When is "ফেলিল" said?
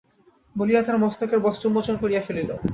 2.21-2.49